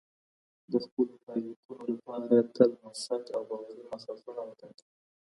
د 0.71 0.73
خپلو 0.85 1.13
پایلیکونو 1.25 1.83
لپاره 1.93 2.35
تل 2.55 2.69
موثق 2.81 3.23
او 3.35 3.41
باوري 3.49 3.83
ماخذونه 3.89 4.41
وټاکئ. 4.45 4.85